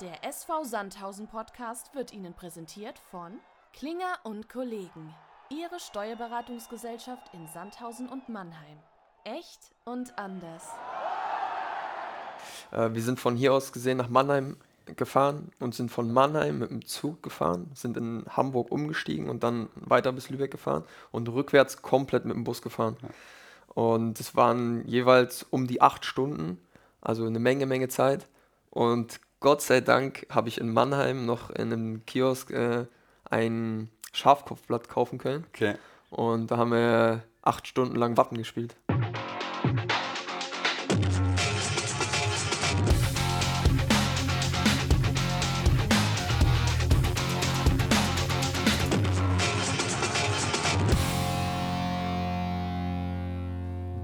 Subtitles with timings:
[0.00, 3.32] Der SV Sandhausen Podcast wird Ihnen präsentiert von
[3.72, 5.12] Klinger und Kollegen.
[5.50, 8.78] Ihre Steuerberatungsgesellschaft in Sandhausen und Mannheim.
[9.24, 10.62] Echt und anders.
[12.70, 14.56] Äh, wir sind von hier aus gesehen nach Mannheim
[14.94, 19.68] gefahren und sind von Mannheim mit dem Zug gefahren, sind in Hamburg umgestiegen und dann
[19.74, 22.96] weiter bis Lübeck gefahren und rückwärts komplett mit dem Bus gefahren.
[23.74, 26.60] Und es waren jeweils um die acht Stunden,
[27.00, 28.28] also eine Menge, Menge Zeit.
[28.70, 32.86] Und Gott sei Dank habe ich in Mannheim noch in einem Kiosk äh,
[33.30, 35.44] ein Schafkopfblatt kaufen können.
[35.54, 35.74] Okay.
[36.10, 38.74] Und da haben wir acht Stunden lang Wappen gespielt.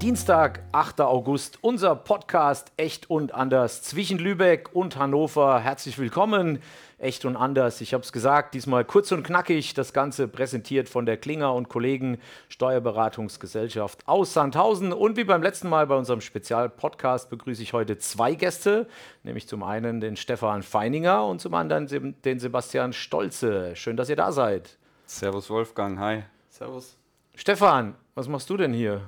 [0.05, 1.01] Dienstag, 8.
[1.01, 5.61] August, unser Podcast Echt und Anders zwischen Lübeck und Hannover.
[5.61, 6.59] Herzlich willkommen,
[6.99, 7.81] Echt und Anders.
[7.81, 9.73] Ich habe es gesagt, diesmal kurz und knackig.
[9.73, 12.19] Das Ganze präsentiert von der Klinger und Kollegen
[12.51, 14.93] Steuerberatungsgesellschaft aus Sandhausen.
[14.93, 18.87] Und wie beim letzten Mal bei unserem Spezialpodcast begrüße ich heute zwei Gäste,
[19.23, 23.75] nämlich zum einen den Stefan Feininger und zum anderen den Sebastian Stolze.
[23.75, 24.77] Schön, dass ihr da seid.
[25.07, 26.25] Servus Wolfgang, hi.
[26.51, 26.99] Servus.
[27.37, 29.01] Stefan, was machst du denn hier?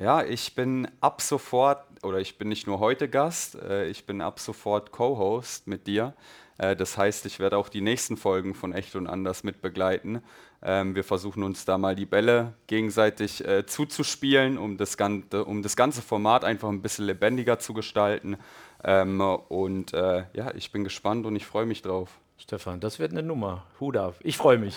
[0.00, 4.22] Ja, ich bin ab sofort, oder ich bin nicht nur heute Gast, äh, ich bin
[4.22, 6.14] ab sofort Co-Host mit dir.
[6.56, 10.22] Äh, das heißt, ich werde auch die nächsten Folgen von Echt und Anders mit begleiten.
[10.62, 15.62] Ähm, wir versuchen uns da mal die Bälle gegenseitig äh, zuzuspielen, um das, ganze, um
[15.62, 18.38] das ganze Format einfach ein bisschen lebendiger zu gestalten.
[18.82, 22.08] Ähm, und äh, ja, ich bin gespannt und ich freue mich drauf.
[22.38, 23.66] Stefan, das wird eine Nummer.
[23.80, 24.14] Hut ab.
[24.20, 24.76] Ich freue mich.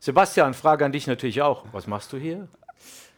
[0.00, 1.64] Sebastian, Frage an dich natürlich auch.
[1.70, 2.48] Was machst du hier?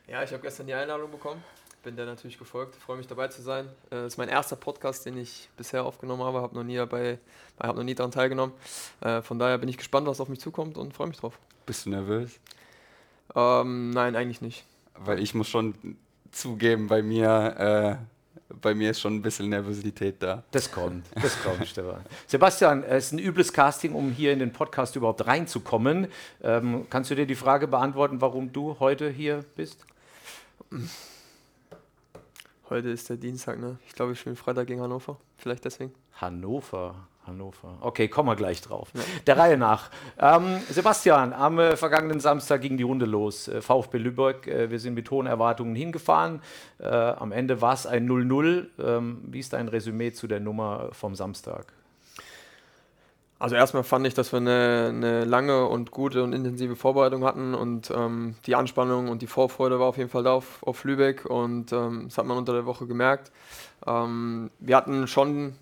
[0.09, 1.43] Ja, ich habe gestern die Einladung bekommen.
[1.83, 2.77] Bin der natürlich gefolgt.
[2.77, 3.69] Freue mich dabei zu sein.
[3.91, 6.41] Das ist mein erster Podcast, den ich bisher aufgenommen habe.
[6.43, 7.19] Habe noch nie dabei,
[7.61, 8.55] habe noch nie daran teilgenommen.
[9.23, 11.39] Von daher bin ich gespannt, was auf mich zukommt und freue mich drauf.
[11.65, 12.39] Bist du nervös?
[13.35, 14.65] Ähm, nein, eigentlich nicht.
[14.95, 15.75] Weil ich muss schon
[16.31, 20.45] zugeben, bei mir, äh, bei mir ist schon ein bisschen Nervosität da.
[20.53, 22.05] Das kommt, das kommt, Stefan.
[22.29, 26.07] Sebastian, es ist ein übles Casting, um hier in den Podcast überhaupt reinzukommen.
[26.43, 29.85] Ähm, kannst du dir die Frage beantworten, warum du heute hier bist?
[32.69, 33.79] Heute ist der Dienstag, ne?
[33.87, 35.19] Ich glaube, ich spiele Freitag gegen Hannover.
[35.37, 35.95] Vielleicht deswegen.
[36.21, 37.79] Hannover, Hannover.
[37.81, 38.91] Okay, kommen wir gleich drauf.
[38.95, 39.03] Ja.
[39.27, 39.91] Der Reihe nach.
[40.19, 43.47] Ähm, Sebastian, am äh, vergangenen Samstag ging die Runde los.
[43.47, 46.41] Äh, VfB Lübeck, äh, wir sind mit hohen Erwartungen hingefahren.
[46.79, 48.67] Äh, am Ende war es ein 0-0.
[48.79, 51.73] Ähm, wie ist dein Resümee zu der Nummer vom Samstag?
[53.39, 57.55] Also erstmal fand ich, dass wir eine, eine, lange und gute und intensive Vorbereitung hatten
[57.55, 61.27] und ähm, die Anspannung und die Vorfreude war auf jeden Fall da auf, auf Lübeck
[61.27, 63.31] und ähm, das hat man unter der Woche gemerkt.
[63.87, 65.55] Ähm, wir hatten schon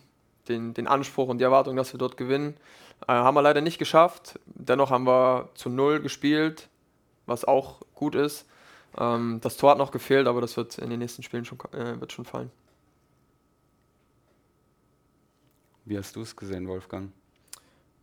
[0.48, 2.56] den, den Anspruch und die Erwartung, dass wir dort gewinnen.
[3.08, 4.38] Äh, haben wir leider nicht geschafft.
[4.46, 6.68] Dennoch haben wir zu Null gespielt,
[7.26, 8.46] was auch gut ist.
[8.96, 12.00] Ähm, das Tor hat noch gefehlt, aber das wird in den nächsten Spielen schon, äh,
[12.00, 12.52] wird schon fallen.
[15.84, 17.10] Wie hast du es gesehen, Wolfgang?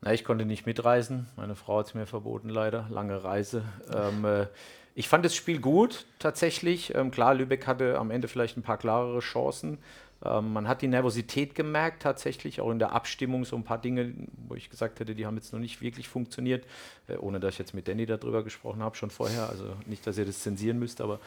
[0.01, 1.27] Na, ich konnte nicht mitreisen.
[1.35, 2.87] Meine Frau hat es mir verboten, leider.
[2.89, 3.63] Lange Reise.
[3.93, 4.47] Ähm, äh,
[4.95, 6.95] ich fand das Spiel gut, tatsächlich.
[6.95, 9.77] Ähm, klar, Lübeck hatte am Ende vielleicht ein paar klarere Chancen.
[10.23, 14.13] Ähm, man hat die Nervosität gemerkt, tatsächlich, auch in der Abstimmung, so ein paar Dinge,
[14.47, 16.65] wo ich gesagt hätte, die haben jetzt noch nicht wirklich funktioniert,
[17.07, 19.49] äh, ohne dass ich jetzt mit Danny darüber gesprochen habe, schon vorher.
[19.49, 21.19] Also nicht, dass ihr das zensieren müsst, aber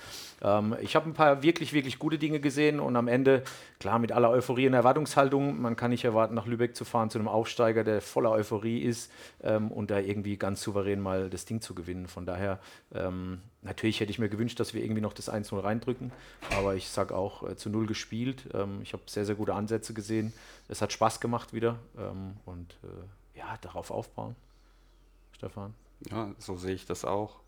[0.43, 3.43] ähm, ich habe ein paar wirklich, wirklich gute Dinge gesehen und am Ende,
[3.81, 7.19] klar, mit aller Euphorie und Erwartungshaltung, man kann nicht erwarten, nach Lübeck zu fahren zu
[7.19, 9.11] einem Aufsteiger, der voller Euphorie ist
[9.43, 12.07] ähm, und da irgendwie ganz souverän mal das Ding zu gewinnen.
[12.07, 12.61] Von daher,
[12.95, 16.13] ähm, Natürlich hätte ich mir gewünscht, dass wir irgendwie noch das 1-0 reindrücken,
[16.51, 18.45] aber ich sage auch äh, zu Null gespielt.
[18.53, 20.35] Ähm, ich habe sehr, sehr gute Ansätze gesehen.
[20.69, 24.37] Es hat Spaß gemacht wieder ähm, und äh, ja, darauf aufbauen.
[25.33, 25.75] Stefan?
[26.11, 27.41] Ja, so sehe ich das auch.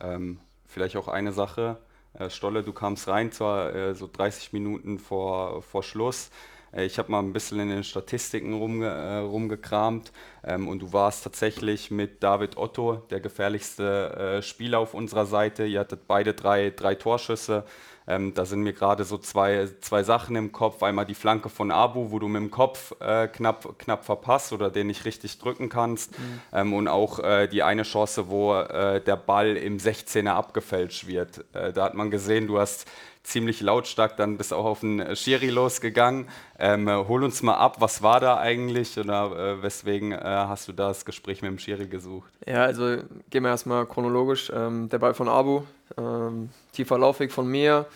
[0.00, 1.78] Ähm, vielleicht auch eine Sache.
[2.14, 6.30] Äh, Stolle, du kamst rein, zwar äh, so 30 Minuten vor, vor Schluss.
[6.74, 10.12] Äh, ich habe mal ein bisschen in den Statistiken rumge, äh, rumgekramt
[10.44, 15.64] ähm, und du warst tatsächlich mit David Otto der gefährlichste äh, Spieler auf unserer Seite.
[15.64, 17.64] Ihr hattet beide drei, drei Torschüsse.
[18.06, 20.82] Ähm, da sind mir gerade so zwei, zwei Sachen im Kopf.
[20.82, 24.70] Einmal die Flanke von Abu, wo du mit dem Kopf äh, knapp, knapp verpasst oder
[24.70, 26.18] den nicht richtig drücken kannst.
[26.18, 26.40] Mhm.
[26.52, 31.46] Ähm, und auch äh, die eine Chance, wo äh, der Ball im 16er abgefälscht wird.
[31.54, 32.86] Äh, da hat man gesehen, du hast
[33.24, 36.28] ziemlich lautstark dann bis auch auf den Schiri losgegangen.
[36.58, 40.72] Ähm, hol uns mal ab, was war da eigentlich oder äh, weswegen äh, hast du
[40.72, 42.30] das Gespräch mit dem Schiri gesucht?
[42.46, 42.98] Ja, also
[43.30, 44.52] gehen wir erstmal chronologisch.
[44.54, 45.62] Ähm, der Ball von Abu,
[45.96, 47.86] ähm, tiefer Laufweg von mir.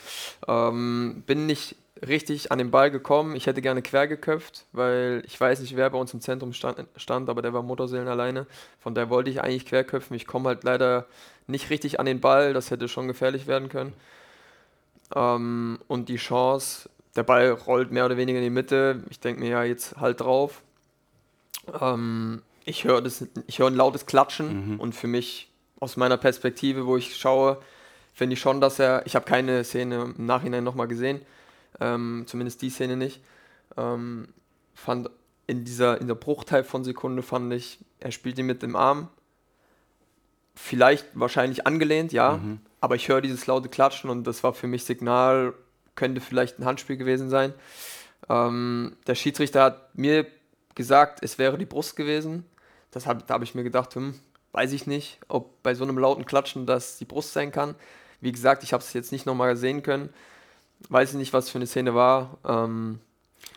[0.48, 1.76] Ähm, bin nicht
[2.06, 3.36] richtig an den Ball gekommen.
[3.36, 6.86] Ich hätte gerne quer geköpft, weil ich weiß nicht, wer bei uns im Zentrum stand,
[6.96, 8.46] stand aber der war Motorseelen alleine.
[8.80, 10.14] Von daher wollte ich eigentlich quer köpfen.
[10.14, 11.06] Ich komme halt leider
[11.46, 12.54] nicht richtig an den Ball.
[12.54, 13.92] Das hätte schon gefährlich werden können.
[15.14, 19.02] Ähm, und die Chance, der Ball rollt mehr oder weniger in die Mitte.
[19.10, 20.62] Ich denke mir ja jetzt halt drauf.
[21.81, 24.81] Ähm, ich höre hör ein lautes Klatschen mhm.
[24.81, 25.50] und für mich
[25.81, 27.58] aus meiner Perspektive, wo ich schaue,
[28.12, 31.20] finde ich schon, dass er, ich habe keine Szene im Nachhinein nochmal gesehen,
[31.81, 33.20] ähm, zumindest die Szene nicht,
[33.76, 34.28] ähm,
[34.75, 35.08] fand
[35.46, 39.08] in dieser, in der Bruchteil von Sekunde fand ich, er spielt ihn mit dem Arm,
[40.58, 42.60] vielleicht wahrscheinlich angelehnt, ja, mhm.
[42.81, 45.55] aber ich höre dieses laute Klatschen und das war für mich Signal,
[45.94, 47.55] könnte vielleicht ein Handspiel gewesen sein.
[48.28, 50.26] Ähm, der Schiedsrichter hat mir
[50.75, 52.44] gesagt, es wäre die Brust gewesen.
[52.90, 54.14] Das hab, da habe ich mir gedacht, hm,
[54.52, 57.75] weiß ich nicht, ob bei so einem lauten Klatschen das die Brust sein kann.
[58.20, 60.11] Wie gesagt, ich habe es jetzt nicht nochmal sehen können.
[60.88, 62.38] Weiß ich nicht, was für eine Szene war.
[62.44, 63.00] Ähm,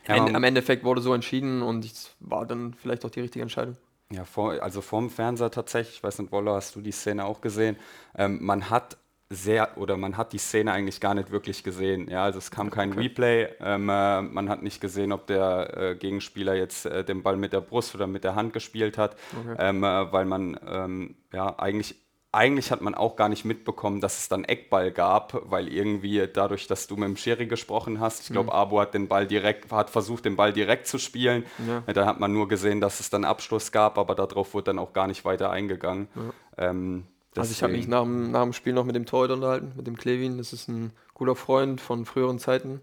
[0.08, 3.78] ja, am Endeffekt wurde so entschieden und es war dann vielleicht auch die richtige Entscheidung.
[4.12, 7.42] Ja, vor, also vorm Fernseher tatsächlich, ich weiß nicht, Wolle, hast du die Szene auch
[7.42, 7.78] gesehen?
[8.16, 8.98] Ähm, man hat
[9.30, 12.10] sehr, oder man hat die Szene eigentlich gar nicht wirklich gesehen.
[12.10, 13.02] Ja, also es kam kein okay.
[13.02, 17.38] Replay, ähm, äh, man hat nicht gesehen, ob der äh, Gegenspieler jetzt äh, den Ball
[17.38, 19.56] mit der Brust oder mit der Hand gespielt hat, okay.
[19.58, 21.96] ähm, äh, weil man ähm, ja eigentlich
[22.34, 26.66] eigentlich hat man auch gar nicht mitbekommen, dass es dann Eckball gab, weil irgendwie dadurch,
[26.66, 28.56] dass du mit dem Schiri gesprochen hast, ich glaube, mhm.
[28.56, 31.46] Abo hat den Ball direkt, hat versucht, den Ball direkt zu spielen.
[31.68, 31.82] Ja.
[31.94, 34.94] Da hat man nur gesehen, dass es dann Abschluss gab, aber darauf wurde dann auch
[34.94, 36.08] gar nicht weiter eingegangen.
[36.16, 36.70] Ja.
[36.70, 37.04] Ähm,
[37.36, 39.88] also ich habe mich nach dem, nach dem Spiel noch mit dem Torhüter unterhalten, mit
[39.88, 40.38] dem Klevin.
[40.38, 42.82] Das ist ein guter Freund von früheren Zeiten.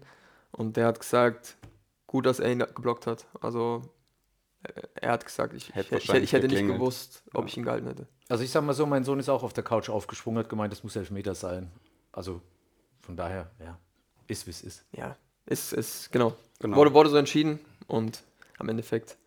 [0.51, 1.57] Und der hat gesagt,
[2.07, 3.27] gut, dass er ihn geblockt hat.
[3.41, 3.98] Also äh,
[4.95, 7.47] er hat gesagt, ich, hätte ich, ich, hätte nicht gewusst, ob ja.
[7.47, 8.07] ich ihn gehalten hätte.
[8.27, 10.73] Also ich sag mal so, mein Sohn ist auch auf der Couch aufgesprungen, hat gemeint,
[10.73, 11.71] das muss Elfmeter sein.
[12.11, 12.41] Also
[13.01, 13.77] von daher, ja,
[14.27, 14.85] ist wie es ist.
[14.91, 15.15] Ja,
[15.45, 16.35] ist, ist genau.
[16.59, 16.77] genau.
[16.77, 18.23] Wurde, wurde so entschieden und
[18.57, 19.17] am Endeffekt,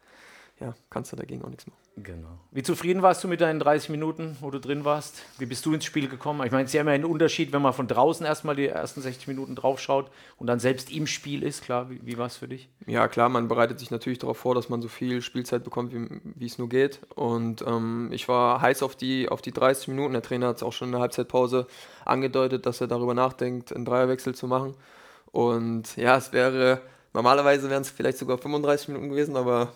[0.63, 1.83] ja, kannst du dagegen auch nichts machen.
[1.97, 2.39] Genau.
[2.53, 5.23] Wie zufrieden warst du mit deinen 30 Minuten, wo du drin warst?
[5.39, 6.45] Wie bist du ins Spiel gekommen?
[6.47, 9.03] Ich meine, es ist ja immer ein Unterschied, wenn man von draußen erstmal die ersten
[9.03, 11.63] 60 Minuten draufschaut und dann selbst im Spiel ist.
[11.63, 12.71] Klar, wie, wie war es für dich?
[12.87, 16.47] Ja, klar, man bereitet sich natürlich darauf vor, dass man so viel Spielzeit bekommt, wie,
[16.47, 17.01] es nur geht.
[17.15, 20.15] Und ähm, ich war heiß auf die, auf die 30 Minuten.
[20.15, 21.67] Der Trainer hat es auch schon in der Halbzeitpause
[22.05, 24.75] angedeutet, dass er darüber nachdenkt, einen Dreierwechsel zu machen.
[25.31, 26.81] Und ja, es wäre,
[27.13, 29.73] normalerweise wären es vielleicht sogar 35 Minuten gewesen, aber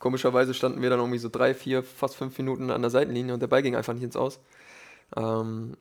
[0.00, 3.40] Komischerweise standen wir dann irgendwie so drei, vier, fast fünf Minuten an der Seitenlinie und
[3.40, 4.40] der Ball ging einfach nicht ins Aus.
[5.14, 5.76] Ähm,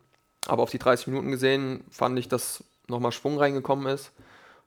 [0.45, 4.11] aber auf die 30 Minuten gesehen fand ich, dass nochmal Schwung reingekommen ist.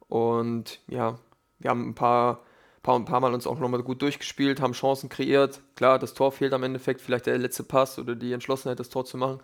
[0.08, 1.18] Und ja,
[1.58, 2.40] wir haben ein paar,
[2.82, 5.60] paar, ein paar Mal uns auch nochmal gut durchgespielt, haben Chancen kreiert.
[5.76, 9.04] Klar, das Tor fehlt am Endeffekt, vielleicht der letzte Pass oder die Entschlossenheit, das Tor
[9.04, 9.40] zu machen.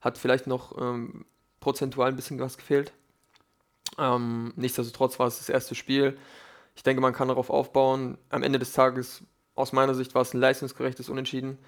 [0.00, 1.24] Hat vielleicht noch ähm,
[1.58, 2.92] prozentual ein bisschen was gefehlt.
[3.98, 6.16] Ähm, nichtsdestotrotz war es das erste Spiel.
[6.76, 8.18] Ich denke, man kann darauf aufbauen.
[8.30, 9.24] Am Ende des Tages
[9.58, 11.58] aus meiner Sicht war es ein leistungsgerechtes Unentschieden.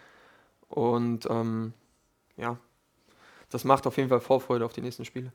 [0.69, 1.73] Und ähm,
[2.37, 2.57] ja,
[3.51, 5.33] das macht auf jeden Fall Vorfreude auf die nächsten Spiele.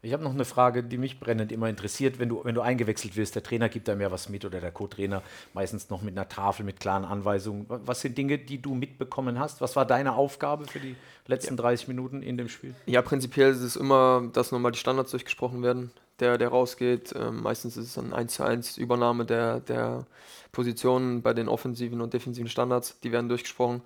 [0.00, 3.16] Ich habe noch eine Frage, die mich brennend immer interessiert, wenn du, wenn du eingewechselt
[3.16, 3.34] wirst.
[3.34, 5.22] Der Trainer gibt einem ja was mit oder der Co-Trainer,
[5.54, 7.66] meistens noch mit einer Tafel, mit klaren Anweisungen.
[7.68, 9.60] Was sind Dinge, die du mitbekommen hast?
[9.60, 10.94] Was war deine Aufgabe für die
[11.26, 11.62] letzten ja.
[11.62, 12.76] 30 Minuten in dem Spiel?
[12.86, 17.14] Ja, prinzipiell ist es immer, dass nochmal die Standards durchgesprochen werden, der, der rausgeht.
[17.16, 20.06] Ähm, meistens ist es dann 1 zu 1 Übernahme der, der
[20.52, 23.82] Positionen bei den offensiven und defensiven Standards, die werden durchgesprochen.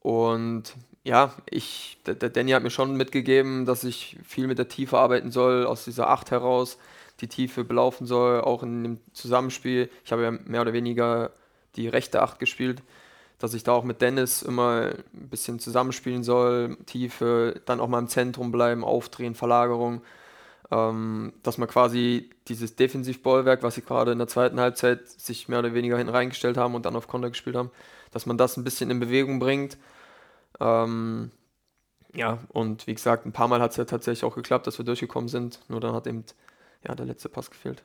[0.00, 0.74] Und
[1.04, 4.98] ja, ich, der, der Danny hat mir schon mitgegeben, dass ich viel mit der Tiefe
[4.98, 6.78] arbeiten soll, aus dieser Acht heraus
[7.20, 9.90] die Tiefe belaufen soll, auch in dem Zusammenspiel.
[10.04, 11.32] Ich habe ja mehr oder weniger
[11.76, 12.82] die rechte Acht gespielt,
[13.38, 17.98] dass ich da auch mit Dennis immer ein bisschen zusammenspielen soll, Tiefe, dann auch mal
[17.98, 20.02] im Zentrum bleiben, aufdrehen, Verlagerung.
[20.70, 25.58] Ähm, dass man quasi dieses Defensivbollwerk, was sie gerade in der zweiten Halbzeit sich mehr
[25.58, 27.70] oder weniger hinten reingestellt haben und dann auf Konter gespielt haben,
[28.12, 29.78] dass man das ein bisschen in Bewegung bringt.
[30.60, 31.32] Ähm,
[32.14, 34.84] ja, und wie gesagt, ein paar Mal hat es ja tatsächlich auch geklappt, dass wir
[34.84, 35.60] durchgekommen sind.
[35.68, 36.24] Nur dann hat eben
[36.86, 37.82] ja, der letzte Pass gefehlt.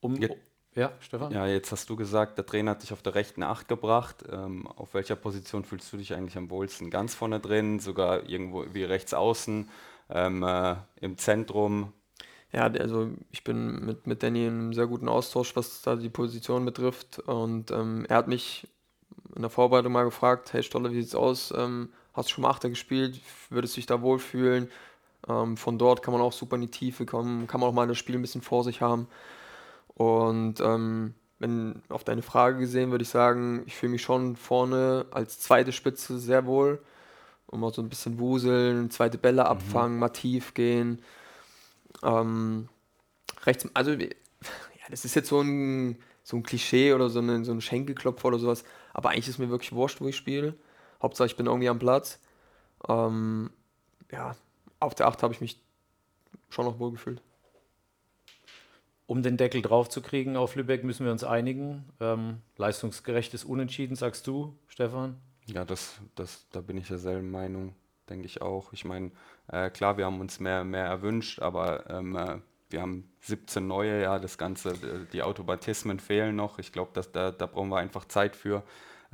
[0.00, 0.28] Um, ja,
[0.74, 1.32] ja, Stefan?
[1.32, 4.24] Ja, jetzt hast du gesagt, der Trainer hat dich auf der rechten Acht gebracht.
[4.30, 6.90] Ähm, auf welcher Position fühlst du dich eigentlich am wohlsten?
[6.90, 9.70] Ganz vorne drin, sogar irgendwo wie rechts außen,
[10.10, 11.92] ähm, äh, im Zentrum?
[12.52, 16.08] Ja, also ich bin mit, mit Danny in einem sehr guten Austausch, was da die
[16.08, 17.18] Position betrifft.
[17.18, 18.66] Und ähm, er hat mich
[19.34, 21.52] in der Vorbereitung mal gefragt, hey Stolle, wie sieht's aus?
[21.56, 23.20] Ähm, hast du schon mal Achter gespielt?
[23.50, 24.70] Würdest du dich da wohlfühlen?
[25.28, 27.86] Ähm, von dort kann man auch super in die Tiefe kommen, kann man auch mal
[27.86, 29.08] das Spiel ein bisschen vor sich haben.
[29.88, 35.06] Und ähm, wenn auf deine Frage gesehen, würde ich sagen, ich fühle mich schon vorne
[35.10, 36.80] als zweite Spitze sehr wohl.
[37.46, 39.48] Und mal so ein bisschen wuseln, zweite Bälle mhm.
[39.48, 41.02] abfangen, mal tief gehen.
[42.02, 42.68] Ähm,
[43.44, 43.98] rechts, also ja,
[44.78, 48.28] ja, das ist jetzt so ein, so ein Klischee oder so, eine, so ein Schenkelklopfer
[48.28, 48.64] oder sowas.
[48.92, 50.54] Aber eigentlich ist mir wirklich wurscht, wo ich spiele.
[51.02, 52.20] Hauptsache, ich bin irgendwie am Platz.
[52.88, 53.50] Ähm,
[54.10, 54.34] ja,
[54.80, 55.60] auf der 8 habe ich mich
[56.48, 57.22] schon noch wohl gefühlt.
[59.06, 61.84] Um den Deckel drauf zu kriegen auf Lübeck müssen wir uns einigen.
[62.00, 65.20] Ähm, leistungsgerechtes Unentschieden, sagst du, Stefan?
[65.46, 67.74] Ja, das, das, da bin ich derselben Meinung,
[68.08, 68.72] denke ich auch.
[68.72, 69.12] Ich meine,
[69.48, 72.38] äh, klar, wir haben uns mehr, mehr erwünscht, aber ähm, äh,
[72.70, 74.74] wir haben 17 neue, ja, das Ganze,
[75.12, 76.58] die Automatismen fehlen noch.
[76.58, 78.64] Ich glaube, da, da brauchen wir einfach Zeit für.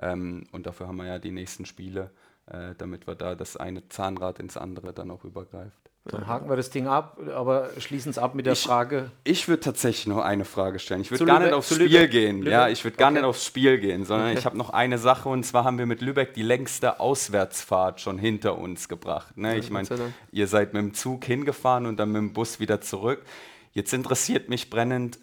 [0.01, 2.11] Ähm, und dafür haben wir ja die nächsten Spiele,
[2.47, 5.92] äh, damit wir da das eine Zahnrad ins andere dann auch übergreift.
[6.05, 9.13] Dann haken wir das Ding ab, aber schließen es ab mit der Ich- Frage.
[9.23, 11.01] Ich würde tatsächlich noch eine Frage stellen.
[11.01, 12.39] Ich würde gar Lübeck- nicht aufs Spiel Lübeck- gehen.
[12.39, 12.53] Lübeck?
[12.53, 13.19] Ja, ich würde gar Okay.
[13.21, 16.01] nicht aufs Spiel gehen, sondern ich habe noch eine Sache und zwar haben wir mit
[16.01, 19.37] Lübeck die längste Auswärtsfahrt schon hinter uns gebracht.
[19.37, 19.57] Ne?
[19.59, 19.87] Ich meine,
[20.33, 23.23] ihr seid mit dem Zug hingefahren und dann mit dem Bus wieder zurück.
[23.73, 25.21] Jetzt interessiert mich brennend,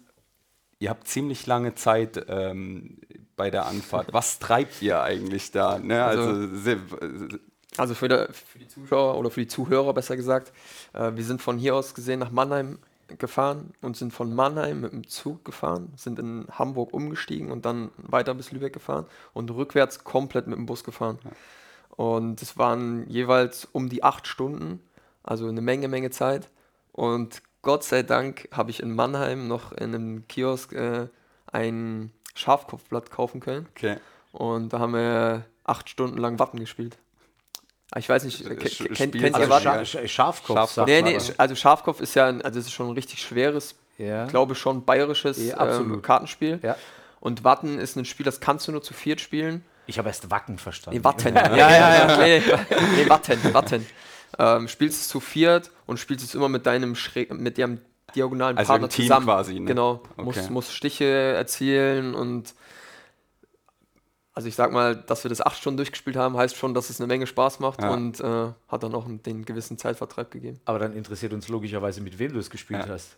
[0.78, 2.96] ihr habt ziemlich lange Zeit ähm,
[3.36, 4.14] bei der Anfahrt.
[4.14, 5.78] Was treibt ihr eigentlich da?
[5.78, 6.02] Ne?
[6.02, 7.36] Also, Also-
[7.80, 10.52] Also für, der, für die Zuschauer oder für die Zuhörer besser gesagt,
[10.92, 12.78] äh, wir sind von hier aus gesehen nach Mannheim
[13.16, 17.90] gefahren und sind von Mannheim mit dem Zug gefahren, sind in Hamburg umgestiegen und dann
[17.96, 21.20] weiter bis Lübeck gefahren und rückwärts komplett mit dem Bus gefahren.
[21.96, 24.82] Und es waren jeweils um die acht Stunden,
[25.22, 26.50] also eine Menge, Menge Zeit.
[26.92, 31.08] Und Gott sei Dank habe ich in Mannheim noch in einem Kiosk äh,
[31.50, 33.68] ein Schafkopfblatt kaufen können.
[33.74, 33.96] okay.
[34.32, 36.98] Und da haben wir acht Stunden lang Watten gespielt.
[37.92, 40.86] Ah, Ich weiß nicht, Äh, kennt, kennt also ihr Scha Sch Schafkopf, Schafkopf.
[40.86, 44.26] Nee, nee, also Schafkopf ist ja, ein, also es ist schon ein richtig schweres, ja.
[44.26, 46.02] glaube ich schon bayerisches Ja, ähm, absolut.
[46.02, 46.60] Kartenspiel.
[46.62, 46.76] Ja.
[47.20, 49.64] Und Watten ist ein Spiel, das kannst du nur zu viert spielen.
[49.86, 50.98] Ich habe erst Wacken verstanden.
[50.98, 51.34] Nee, Watten.
[51.34, 52.16] ja, ja, ja.
[52.18, 52.42] Nee,
[52.96, 53.86] nee Watten, Watten.
[54.38, 57.80] Ähm, spielst es zu viert und spielst es immer mit deinem schräg, mit dem
[58.14, 59.26] diagonalen Also Partner im Team zusammen.
[59.26, 59.66] quasi, ne?
[59.66, 60.02] Genau.
[60.16, 60.22] Okay.
[60.22, 62.54] Muss, muss Stiche erzielen und
[64.34, 67.00] also ich sag mal, dass wir das acht Stunden durchgespielt haben, heißt schon, dass es
[67.00, 67.90] eine Menge Spaß macht Ja.
[67.90, 70.60] und äh, hat dann auch den gewissen Zeitvertreib gegeben.
[70.64, 72.92] Aber dann interessiert uns logischerweise, mit wem du es gespielt Ja.
[72.92, 73.16] hast.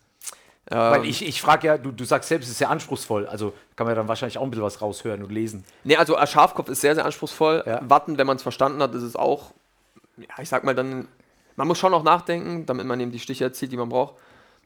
[0.70, 3.26] Ähm, Weil ich, ich frage ja, du, du sagst selbst, es ist sehr anspruchsvoll.
[3.26, 5.64] Also kann man dann wahrscheinlich auch ein bisschen was raushören und lesen.
[5.84, 7.64] Nee, also äh, Schafkopf ist sehr, sehr anspruchsvoll.
[7.66, 7.80] Ja.
[7.88, 9.52] Watten, wenn man es verstanden hat, ist es auch,
[10.16, 11.08] ja, ich sag mal dann,
[11.56, 14.14] man muss schon auch nachdenken, damit man eben die Stiche erzielt, die man braucht.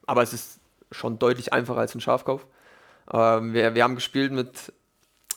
[0.05, 0.59] Aber es ist
[0.91, 2.45] schon deutlich einfacher als ein Schafkopf.
[3.11, 4.71] Ähm, wir, wir haben gespielt mit,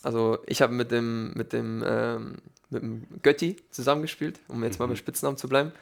[0.02, 2.38] also ich habe mit dem, mit dem, ähm,
[2.70, 5.72] mit dem Götti zusammengespielt, um jetzt mal bei Spitznamen zu bleiben.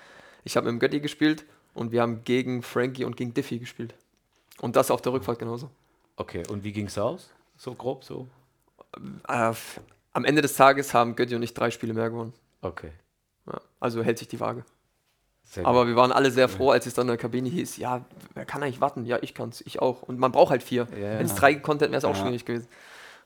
[0.44, 1.44] Ich habe mit dem Götti gespielt
[1.74, 3.94] und wir haben gegen Frankie und gegen Diffie gespielt.
[4.60, 5.70] Und das auf der Rückfahrt genauso.
[6.16, 7.30] Okay, und wie ging es aus?
[7.56, 8.26] So grob, so?
[9.28, 9.52] Äh,
[10.12, 12.32] am Ende des Tages haben Götti und ich drei Spiele mehr gewonnen.
[12.62, 12.90] Okay.
[13.46, 14.64] Ja, also hält sich die Waage.
[15.44, 18.04] Sehr Aber wir waren alle sehr froh, als es dann in der Kabine hieß, ja,
[18.34, 19.06] wer kann eigentlich warten?
[19.06, 20.02] Ja, ich kann's, ich auch.
[20.02, 20.86] Und man braucht halt vier.
[20.92, 22.22] Ja, Wenn es drei gekonnt hätten, wäre es auch Ja.
[22.22, 22.68] schwierig gewesen.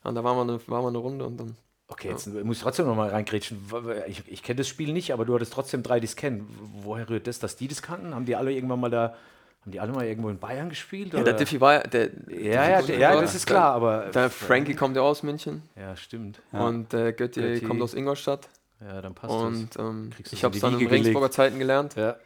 [0.05, 1.57] Und da waren wir eine, waren wir eine Runde und dann.
[1.89, 3.59] Okay, jetzt muss ich trotzdem nochmal reingrätschen.
[4.07, 6.49] Ich, ich kenne das Spiel nicht, aber du hattest trotzdem drei, die es kennen.
[6.83, 8.15] Woher rührt das, dass die das kannten?
[8.15, 9.15] Haben die alle irgendwann mal da,
[9.61, 11.13] haben die alle mal irgendwo in Bayern gespielt?
[11.13, 11.25] Ja, oder?
[11.25, 14.07] der Diffie war ja, der, ja, ja, der, ja, das ist klar, aber.
[14.07, 16.41] Der Frankie kommt ja aus München Ja, stimmt.
[16.53, 17.67] und der Götti, Götti.
[17.67, 18.49] kommt aus Ingolstadt.
[18.81, 20.87] Ja, dann passt Und ähm, Kriegst du ich habe in es dann in.
[20.89, 21.93] Regensburger Zeiten gelernt.
[21.97, 22.03] das.
[22.03, 22.17] Ja.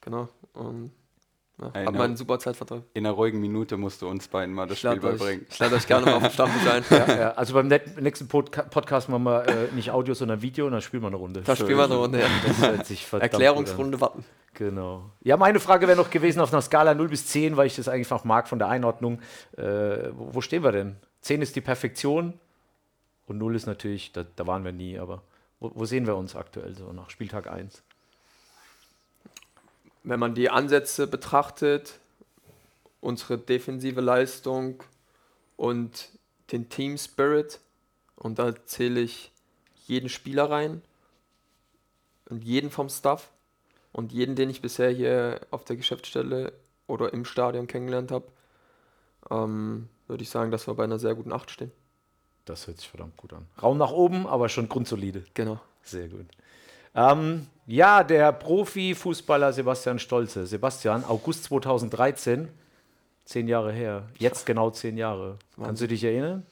[0.00, 0.28] Genau.
[0.52, 0.90] Und
[1.60, 1.98] ja, Ey, hat no.
[1.98, 2.82] man einen super Zeitvertreib.
[2.94, 5.46] in einer ruhigen Minute musst du uns beiden mal das Spiel euch, beibringen.
[5.48, 6.84] ich lade euch gerne mal auf den Stammtisch ein.
[6.90, 7.30] Ja, ja.
[7.32, 11.02] Also beim nächsten Podca Podcast machen wir äh, nicht Audio, sondern Video und dann spielen
[11.02, 11.42] wir eine Runde.
[11.42, 12.20] Da spielen wir eine Runde.
[12.20, 12.26] Ja.
[12.46, 13.06] Das hört sich.
[13.12, 14.24] Erklärungsrunde warten.
[14.54, 15.10] Genau.
[15.22, 17.88] Ja, meine Frage wäre noch gewesen auf einer Skala 0 bis 10, weil ich das
[17.88, 19.20] eigentlich auch mag von der Einordnung.
[19.56, 19.62] Äh,
[20.12, 20.96] wo, wo stehen wir denn?
[21.22, 22.34] 10 ist die Perfektion
[23.26, 25.22] und 0 ist natürlich, da, da waren wir nie, aber
[25.58, 27.82] wo, wo sehen wir uns aktuell so nach Spieltag 1?
[30.04, 31.98] Wenn man die Ansätze betrachtet,
[33.00, 34.82] unsere defensive Leistung
[35.56, 36.10] und
[36.52, 37.60] den Team Spirit,
[38.16, 39.32] und da zähle ich
[39.86, 40.82] jeden Spieler rein
[42.28, 43.30] und jeden vom Staff
[43.92, 46.52] und jeden, den ich bisher hier auf der Geschäftsstelle
[46.86, 48.26] oder im Stadion kennengelernt habe,
[49.30, 51.72] ähm, würde ich sagen, dass wir bei einer sehr guten Acht stehen.
[52.44, 53.46] Das hört sich verdammt gut an.
[53.62, 55.24] Raum nach oben, aber schon grundsolide.
[55.32, 55.60] Genau.
[55.82, 56.26] Sehr gut.
[56.94, 60.46] Ähm, ja, der Profifußballer Sebastian Stolze.
[60.46, 62.48] Sebastian, August 2013,
[63.24, 64.08] zehn Jahre her.
[64.18, 65.38] Jetzt genau zehn Jahre.
[65.60, 66.44] Kannst du dich erinnern?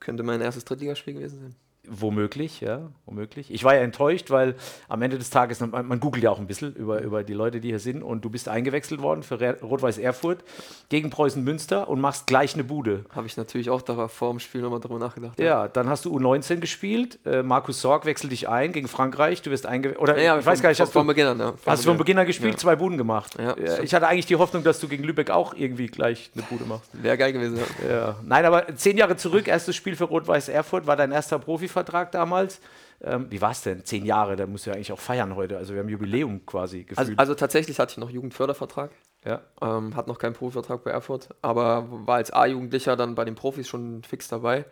[0.00, 1.56] Könnte mein erstes Drittligaspiel gewesen sein.
[1.90, 3.50] Womöglich, ja, womöglich.
[3.50, 4.56] Ich war ja enttäuscht, weil
[4.88, 7.60] am Ende des Tages, man, man googelt ja auch ein bisschen über, über die Leute,
[7.60, 10.44] die hier sind, und du bist eingewechselt worden für Rot-Weiß Erfurt
[10.90, 13.04] gegen Preußen Münster und machst gleich eine Bude.
[13.14, 15.40] Habe ich natürlich auch da vor dem Spiel nochmal drüber nachgedacht.
[15.40, 17.20] Ja, dann hast du U19 gespielt.
[17.24, 19.40] Äh, Markus Sorg wechselt dich ein gegen Frankreich.
[19.40, 20.02] Du wirst eingewechselt.
[20.02, 21.38] Oder Ja, ich weiß gar nicht, hast von du, Beginn an.
[21.38, 22.58] Ja, hast du von Beginn an gespielt, Ja.
[22.58, 23.36] zwei Buden gemacht.
[23.38, 26.64] Ja, ich hatte eigentlich die Hoffnung, dass du gegen Lübeck auch irgendwie gleich eine Bude
[26.64, 26.90] machst.
[26.92, 27.56] Wäre geil gewesen.
[27.56, 27.88] Ja.
[27.88, 28.16] Ja.
[28.24, 31.38] Nein, aber zehn Jahre zurück, erstes Spiel für Rot-Weiß Erfurt, war dein erster
[31.68, 32.60] Profivertrag damals.
[33.00, 33.84] Ähm, wie war es denn?
[33.84, 35.56] Zehn Jahre, da musst du ja eigentlich auch feiern heute.
[35.56, 36.98] Also wir haben Jubiläum quasi gefühlt.
[36.98, 38.90] Also, also tatsächlich hatte ich noch Jugendfördervertrag.
[39.24, 39.40] ja.
[39.62, 43.68] Ähm, hat noch keinen Profivertrag bei Erfurt, aber war als A-Jugendlicher dann bei den Profis
[43.68, 44.64] schon fix dabei.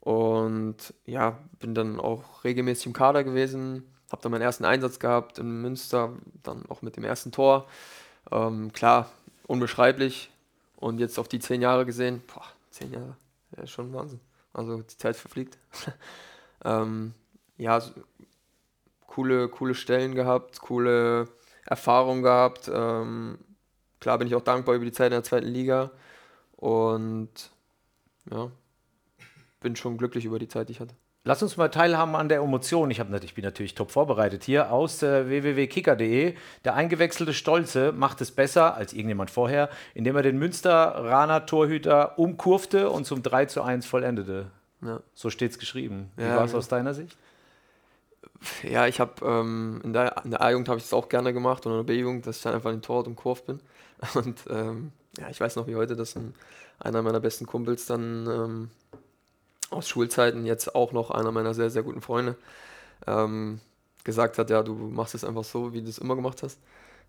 [0.00, 3.82] Und ja, bin dann auch regelmäßig im Kader gewesen,
[4.12, 7.66] habe dann meinen ersten Einsatz gehabt in Münster, dann auch mit dem ersten Tor.
[8.30, 9.10] Ähm, klar,
[9.46, 10.30] unbeschreiblich.
[10.76, 13.16] Und jetzt auf die zehn Jahre gesehen, boah, zehn Jahre,
[13.56, 14.20] ja, schon Wahnsinn.
[14.56, 15.58] Also die Zeit verfliegt.
[16.64, 17.12] ähm,
[17.58, 17.92] ja, so,
[19.06, 21.28] coole, coole Stellen gehabt, coole
[21.66, 22.70] Erfahrungen gehabt.
[22.72, 23.38] Ähm,
[24.00, 25.90] klar bin ich auch dankbar über die Zeit in der zweiten Liga
[26.56, 27.50] und
[28.30, 28.50] ja,
[29.66, 30.94] bin schon glücklich über die Zeit, die ich hatte.
[31.24, 32.88] Lass uns mal teilhaben an der Emotion.
[32.92, 36.34] Ich, hab, ich bin natürlich top vorbereitet hier aus äh, www.kicker.de.
[36.64, 42.90] Der eingewechselte Stolze macht es besser als irgendjemand vorher, indem er den Münsteraner Torhüter umkurfte
[42.90, 44.46] und zum 3 zu 1 vollendete.
[44.82, 46.12] Ja, So steht es geschrieben.
[46.14, 46.58] Wie Ja, war es ja.
[46.58, 47.18] aus deiner Sicht?
[48.62, 51.66] ja ich habe ähm, in der, in der A-Jugend habe ich das auch gerne gemacht
[51.66, 53.58] und in der B-Jugend, dass ich dann einfach in den Torwart umkurvt bin.
[54.14, 56.34] Und ähm, ja, ich weiß noch wie heute, dass ein,
[56.78, 58.70] einer meiner besten Kumpels dann ähm,
[59.70, 62.36] aus Schulzeiten, jetzt auch noch einer meiner sehr, sehr guten Freunde,
[63.06, 63.60] ähm,
[64.04, 66.58] gesagt hat, ja, du machst es einfach so, wie du es immer gemacht hast.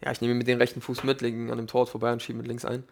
[0.04, 2.38] Ja, ich nehme mit dem rechten Fuß mit, lege an dem Torwart vorbei und schiebe
[2.40, 2.84] mit links ein.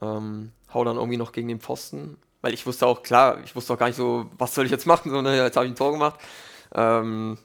[0.00, 3.72] Ähm, hau dann irgendwie noch gegen den Pfosten, weil ich wusste auch, klar, ich wusste
[3.74, 5.92] auch gar nicht so, was soll ich jetzt machen, sondern jetzt habe ich ein Tor
[5.92, 6.20] gemacht.
[6.74, 7.38] Ähm,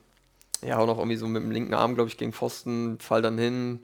[0.63, 3.37] ja, auch noch irgendwie so mit dem linken Arm, glaube ich, gegen Pfosten, fall dann
[3.37, 3.79] hin.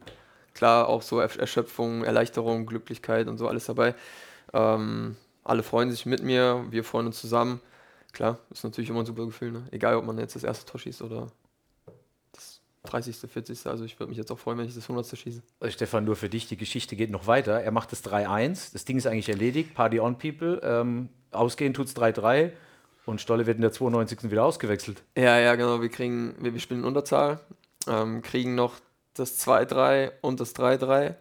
[0.54, 3.96] Klar, auch so Ersch- Erschöpfung, Erleichterung, Glücklichkeit und so alles dabei.
[4.54, 5.16] Ähm,
[5.48, 7.62] alle freuen sich mit mir, wir freuen uns zusammen.
[8.12, 9.68] Klar, ist natürlich immer ein super Gefühl, ne?
[9.72, 11.28] egal ob man jetzt das erste Tor schießt oder
[12.34, 13.68] das 30., 40.
[13.68, 15.18] Also ich würde mich jetzt auch freuen, wenn ich das 100.
[15.18, 15.42] schieße.
[15.60, 17.62] Äh, Stefan, nur für dich, die Geschichte geht noch weiter.
[17.62, 18.74] Er macht das 3-1.
[18.74, 19.74] Das Ding ist eigentlich erledigt.
[19.74, 20.60] Party on, people.
[20.64, 22.52] Ähm, ausgehend tut es 3-3.
[23.06, 24.30] Und Stolle wird in der 92.
[24.30, 25.02] wieder ausgewechselt.
[25.16, 25.82] Ja, ja, genau.
[25.82, 27.40] Wir kriegen, wir, wir spielen in Unterzahl,
[27.88, 28.74] ähm, kriegen noch
[29.14, 31.16] das 2-3 und das 3-3.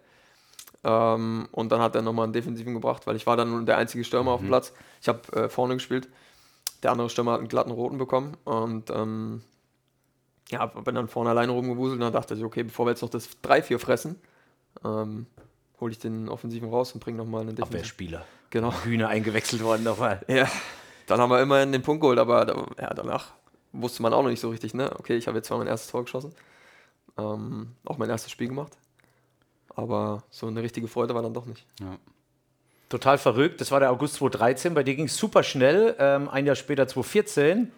[0.87, 4.05] Ähm, und dann hat er nochmal einen Defensiven gebracht, weil ich war dann der einzige
[4.05, 4.73] Stürmer auf dem Platz.
[5.03, 6.09] Ich habe äh, vorne gespielt.
[6.85, 8.37] Der andere Stürmer hat einen glatten Roten bekommen.
[8.45, 9.43] Und ähm,
[10.51, 13.11] ja, bin dann vorne alleine rumgewuselt und dann dachte ich, okay, bevor wir jetzt noch
[13.11, 14.21] das 3-4 fressen,
[14.85, 15.27] ähm,
[15.81, 17.79] hole ich den Offensiven raus und bringe nochmal einen Defensiven.
[17.79, 18.25] Abwehrspieler.
[18.51, 18.73] Genau.
[18.85, 20.21] Hühner eingewechselt worden nochmal.
[20.29, 20.49] Ja,
[21.09, 23.33] dann haben wir immerhin den Punkt geholt, aber ja, danach
[23.73, 24.93] wusste man auch noch nicht so richtig, ne?
[24.99, 26.33] Okay, ich habe jetzt zwar mein erstes Tor geschossen,
[27.19, 28.73] ähm, auch mein erstes Spiel gemacht,
[29.77, 31.65] aber so eine richtige Freude war dann doch nicht.
[31.81, 31.99] Ja.
[32.89, 33.61] Total verrückt.
[33.61, 34.75] Das war der August 2013.
[34.75, 35.95] Bei dir ging es super schnell.
[35.99, 37.71] Ähm, ein Jahr später, 2014,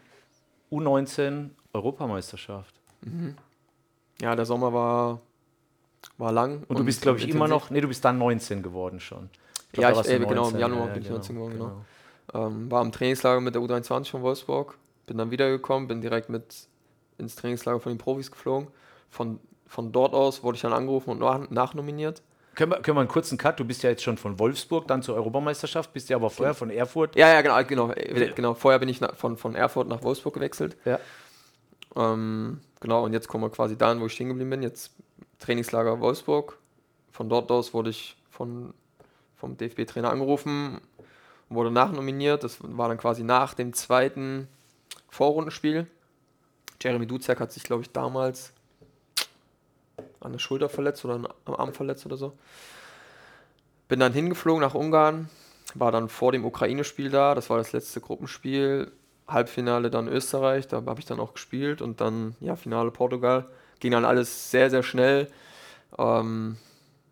[0.71, 2.75] U19 Europameisterschaft.
[4.21, 5.21] Ja, der Sommer war,
[6.19, 6.65] war lang.
[6.69, 7.65] Und du bist, glaube ich, immer intensiv.
[7.65, 7.71] noch.
[7.71, 9.31] Nee, du bist dann 19 geworden schon.
[9.73, 10.61] glaub, Ja, ich, äh, genau, im 19.
[10.61, 11.85] Januar Ja, bin ich 19 geworden, genau.
[12.33, 12.47] genau.
[12.47, 16.69] Ähm, war im Trainingslager mit der U23 von Wolfsburg, bin dann wiedergekommen, bin direkt mit
[17.17, 18.69] ins Trainingslager von den Profis geflogen.
[19.11, 22.23] Von, von dort aus wurde ich dann angerufen und nach, nachnominiert.
[22.55, 23.61] Können wir, können wir einen kurzen Cut?
[23.61, 26.71] Du bist ja jetzt schon von Wolfsburg dann zur Europameisterschaft, bist ja aber vorher von
[26.71, 27.15] Erfurt.
[27.15, 28.55] Ja, ja, genau, genau, äh, genau.
[28.55, 30.77] Vorher bin ich nach, von, von Erfurt nach Wolfsburg gewechselt.
[30.85, 30.99] Ja.
[31.95, 34.63] Ähm, genau, und jetzt kommen wir quasi dahin, wo ich stehen geblieben bin.
[34.63, 34.93] Jetzt
[35.39, 36.59] Trainingslager Wolfsburg.
[37.13, 38.75] Von dort aus wurde ich von,
[39.37, 40.81] vom DFB-Trainer angerufen,
[41.49, 42.43] wurde nachnominiert.
[42.43, 44.49] Das war dann quasi nach dem zweiten
[45.09, 45.87] Vorrundenspiel.
[46.83, 48.53] Jeremy Duziak hat sich, glaube ich, damals
[50.21, 52.33] an der Schulter verletzt oder am Arm verletzt oder so.
[53.89, 55.29] Bin dann hingeflogen nach Ungarn,
[55.75, 57.35] war dann vor dem Ukraine-Spiel da.
[57.35, 58.93] Das war das letzte Gruppenspiel.
[59.29, 63.47] Halbfinale dann Österreich, da habe ich dann auch gespielt und dann ja Finale Portugal.
[63.79, 65.29] Ging dann alles sehr, sehr schnell.
[65.99, 66.57] Ähm,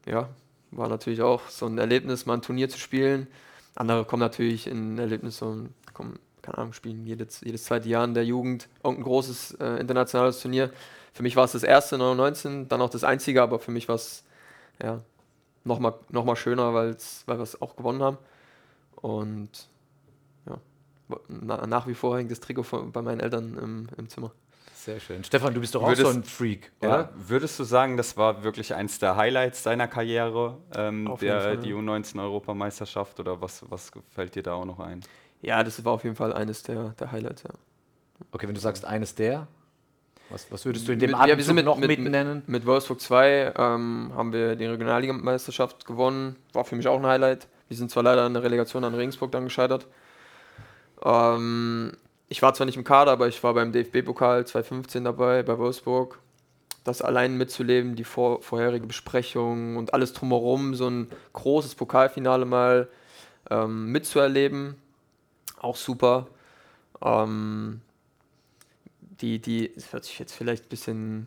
[0.06, 0.30] ja,
[0.70, 3.26] war natürlich auch so ein Erlebnis, mal ein Turnier zu spielen.
[3.74, 8.04] Andere kommen natürlich in ein Erlebnis und kommen, keine Ahnung, spielen jedes, jedes zweite Jahr
[8.04, 10.70] in der Jugend irgendein großes äh, internationales Turnier.
[11.16, 13.94] Für mich war es das erste 19, dann auch das einzige, aber für mich war
[13.94, 14.22] es
[14.82, 15.00] ja,
[15.64, 18.18] nochmal noch mal schöner, weil's, weil wir es auch gewonnen haben.
[18.96, 19.48] Und
[20.46, 20.58] ja,
[21.28, 24.30] na, nach wie vor hängt das Trikot von, bei meinen Eltern im, im Zimmer.
[24.74, 25.24] Sehr schön.
[25.24, 26.88] Stefan, du bist doch auch Würdest- so ein Freak, oder?
[26.88, 31.56] Ja, würdest du sagen, das war wirklich eins der Highlights deiner Karriere, ähm, der, Fall,
[31.56, 31.76] die ja.
[31.76, 35.00] U19-Europameisterschaft oder was, was fällt dir da auch noch ein?
[35.40, 37.50] Ja, das war auf jeden Fall eines der, der Highlights, ja.
[38.32, 39.48] Okay, wenn du sagst eines der,
[40.30, 42.12] was, was würdest du in dem Mit- ja, Atemzug sind mit- noch mit- mit, mit-
[42.12, 42.42] nennen?
[42.46, 46.36] Mit Wolfsburg 2 ähm, haben wir die Regionalligameisterschaft gewonnen.
[46.52, 47.46] War für mich auch ein Highlight.
[47.68, 49.86] Wir sind zwar leider in der Relegation an Regensburg dann gescheitert.
[51.04, 51.92] Ähm,
[52.28, 56.18] ich war zwar nicht im Kader, aber ich war beim DFB-Pokal 2015 dabei bei Wolfsburg.
[56.84, 62.88] Das allein mitzuleben, die vor, vorherige Besprechung und alles drumherum, so ein großes Pokalfinale mal
[63.50, 64.76] ähm, mitzuerleben,
[65.60, 66.26] auch super.
[67.02, 67.80] Ähm,
[69.20, 71.26] die, die, es hört sich jetzt vielleicht ein bisschen,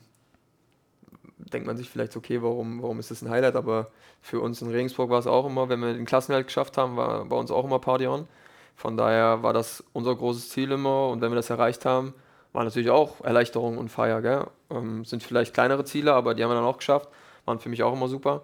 [1.38, 4.70] denkt man sich vielleicht, okay, warum, warum ist das ein Highlight, aber für uns in
[4.70, 7.66] Regensburg war es auch immer, wenn wir den Klassenhalt geschafft haben, war bei uns auch
[7.66, 8.28] immer Party on.
[8.76, 12.14] Von daher war das unser großes Ziel immer und wenn wir das erreicht haben,
[12.54, 14.48] war natürlich auch Erleichterung und Feier, gell?
[14.70, 17.10] Ähm, sind vielleicht kleinere Ziele, aber die haben wir dann auch geschafft,
[17.46, 18.44] waren für mich auch immer super.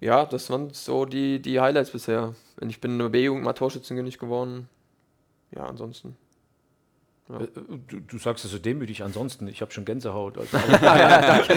[0.00, 2.34] Ja, das waren so die, die Highlights bisher.
[2.60, 4.68] Ich bin in der B-Jugend mal Torschützenkönig geworden.
[5.54, 6.16] Ja, ansonsten.
[7.38, 7.48] Äh,
[7.88, 10.38] Du, du sagst es so demütig, ansonsten, ich habe schon Gänsehaut.
[10.38, 11.54] Also, danke.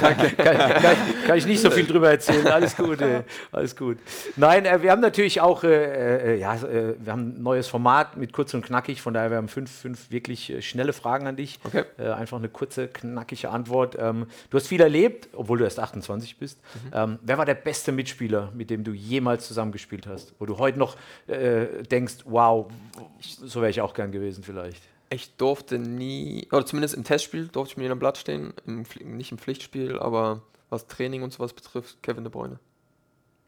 [0.00, 0.30] danke.
[0.36, 2.46] Kann, kann, kann ich nicht so viel drüber erzählen.
[2.46, 3.98] Alles gut, äh, alles gut.
[4.36, 8.16] Nein, äh, wir haben natürlich auch, äh, äh, ja, äh, wir haben ein neues Format
[8.16, 11.36] mit kurz und knackig, von daher wir haben fünf, fünf wirklich äh, schnelle Fragen an
[11.36, 11.58] dich.
[11.64, 11.84] Okay.
[11.98, 13.96] Äh, einfach eine kurze, knackige Antwort.
[13.98, 16.60] Ähm, du hast viel erlebt, obwohl du erst 28 bist.
[16.92, 20.34] Ähm, wer war der beste Mitspieler, mit dem du jemals zusammengespielt hast?
[20.38, 22.66] Wo du heute noch äh, denkst, wow,
[23.20, 24.82] so wäre ich auch gern gewesen vielleicht.
[25.10, 29.32] Ich durfte nie, oder zumindest im Testspiel durfte ich mir einem Blatt stehen, im, nicht
[29.32, 32.58] im Pflichtspiel, aber was Training und sowas betrifft, Kevin De Bruyne.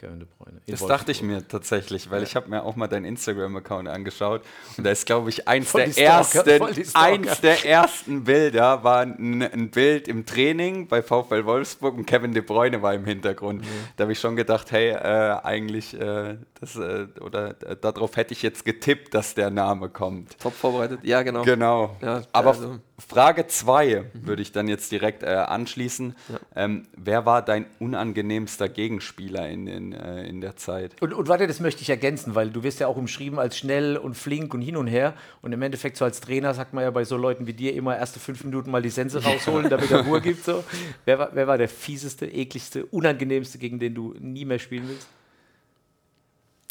[0.01, 0.57] Kevin De Bruyne.
[0.65, 0.89] In Das Wolfsburg.
[0.99, 4.41] dachte ich mir tatsächlich, weil ich habe mir auch mal deinen Instagram-Account angeschaut
[4.79, 9.43] und da ist, glaube ich, eins der, Stalker, ersten, eins der ersten Bilder war ein,
[9.43, 13.63] ein Bild im Training bei VfL Wolfsburg und Kevin De Bruyne war im Hintergrund.
[13.97, 18.33] Da habe ich schon gedacht, hey, äh, eigentlich, äh, das, äh, oder äh, darauf hätte
[18.33, 20.39] ich jetzt getippt, dass der Name kommt.
[20.39, 21.43] Top vorbereitet, ja genau.
[21.43, 21.97] Genau.
[22.01, 26.15] Ja, Aber also- Frage 2 würde ich dann jetzt direkt äh, anschließen.
[26.55, 31.01] Ähm, wer war dein unangenehmster Gegenspieler in, in, äh, in der Zeit?
[31.01, 33.97] Und, und warte, das möchte ich ergänzen, weil du wirst ja auch umschrieben als schnell
[33.97, 35.15] und flink und hin und her.
[35.43, 37.97] Und im Endeffekt, so als Trainer, sagt man ja bei so Leuten wie dir immer
[37.97, 40.45] erste fünf Minuten mal die Sense rausholen, damit er Ruhe gibt.
[40.45, 40.65] So.
[41.05, 45.09] Wer, war, wer war der fieseste, ekligste, unangenehmste, gegen den du nie mehr spielen willst?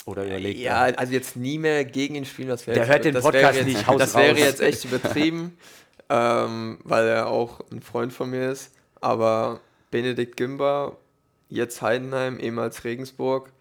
[0.06, 3.06] Oder überlegt Ja, also jetzt nie mehr gegen ihn spielen, das wäre Der jetzt- hört
[3.06, 4.40] den das Podcast jetzt, nicht, Das wäre raus.
[4.40, 5.58] jetzt echt übertrieben,
[6.10, 8.72] ähm, weil er auch ein Freund von mir ist.
[9.02, 9.60] Aber
[9.92, 10.98] Benedikt Gimba,
[11.50, 13.52] jetzt Heidenheim, ehemals Regensburg,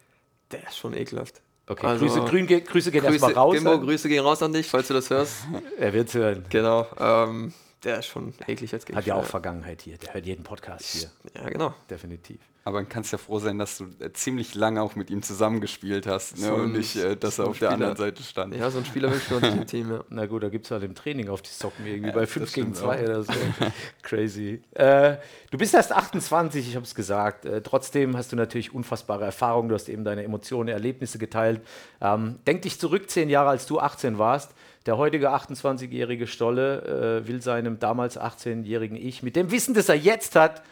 [0.51, 1.41] der ist schon ekelhaft.
[1.67, 3.53] Okay, Also, Grüße, Grün, Grüße gehen erstmal Grüße, raus.
[3.55, 5.35] Gimbo, Grüße gehen raus an dich, falls du das hörst.
[5.77, 6.45] er wird hören.
[6.49, 9.97] genau, ähm, der ist schon eklig als Hat ja auch Vergangenheit hier.
[9.97, 11.09] Der hört jeden Podcast hier.
[11.35, 11.73] Ja, genau.
[11.89, 12.39] Definitiv.
[12.65, 16.05] Aber dann kannst ja froh sein, dass du äh, ziemlich lange auch mit ihm zusammengespielt
[16.05, 16.47] hast ne?
[16.47, 18.07] So und nicht, äh, dass so er auf der anderen Spieler.
[18.09, 18.55] Seite stand.
[18.55, 20.03] Ja, so ein Spieler wünscht man sich im Team, ja.
[20.09, 22.31] Na gut, da gibt es halt im Training auf die Socken irgendwie Ja, bei das
[22.31, 23.33] 5 gegen stimmt 2 oder so.
[24.03, 24.61] Crazy.
[24.71, 25.17] Äh,
[25.49, 27.45] du bist erst 28, ich habe es gesagt.
[27.45, 29.69] Äh, trotzdem hast du natürlich unfassbare Erfahrungen.
[29.69, 31.61] Du hast eben deine Emotionen, Erlebnisse geteilt.
[32.01, 34.53] Ähm, denk dich zurück, zehn Jahre, als du 18 warst.
[34.89, 39.93] Der heutige 28-jährige Stolle äh, will seinem damals 18-jährigen Ich mit dem Wissen, das er
[39.93, 40.63] jetzt hat,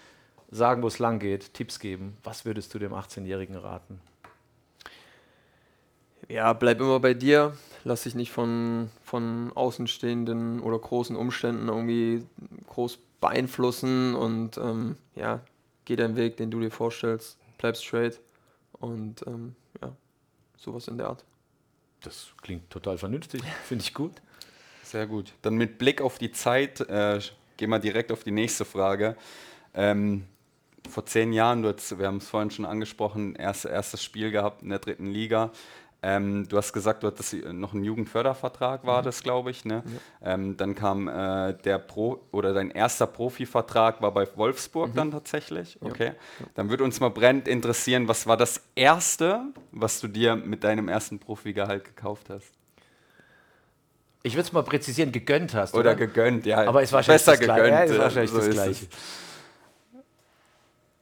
[0.50, 2.18] sagen, wo es lang geht, Tipps geben.
[2.24, 4.02] Was würdest du dem 18-Jährigen raten?
[6.28, 7.56] Ja, bleib immer bei dir.
[7.84, 12.26] Lass dich nicht von, von außenstehenden oder großen Umständen irgendwie
[12.70, 15.42] groß beeinflussen und ähm, ja,
[15.86, 17.38] geh deinen Weg, den du dir vorstellst.
[17.60, 18.20] Bleib straight
[18.72, 19.96] und ähm, ja,
[20.58, 21.24] sowas in der Art.
[22.02, 24.14] Das klingt total vernünftig, finde ich gut.
[24.84, 25.34] Sehr gut.
[25.42, 27.20] Dann mit Blick auf die Zeit äh,
[27.58, 29.18] gehen wir direkt auf die nächste Frage.
[29.74, 30.26] Ähm,
[30.90, 34.62] vor zehn Jahren, du hast, wir haben es vorhin schon angesprochen, erst, erstes Spiel gehabt
[34.62, 35.52] in der dritten Liga.
[36.04, 39.66] Ähm, du hast gesagt, du hattest noch einen Jugendfördervertrag, war das, glaube ich.
[39.66, 39.84] Ne?
[40.24, 45.78] Ähm, dann kam äh, der Pro oder dein erster Profivertrag war bei Wolfsburg dann tatsächlich.
[45.82, 46.12] Okay.
[46.54, 50.88] Dann würde uns mal brennend interessieren, was war das erste, was du dir mit deinem
[50.88, 52.54] ersten Profigehalt gekauft hast?
[54.22, 55.74] Ich würde es mal präzisieren, gegönnt hast.
[55.74, 56.68] Oder gegönnt, ja.
[56.68, 57.70] Aber es war besser gegönnt.
[57.70, 58.86] Ja, ist äh, wahrscheinlich so das Gleiche.
[58.86, 58.88] es.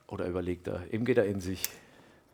[0.08, 0.84] Oder überlegt er.
[0.92, 1.64] Eben geht er in sich.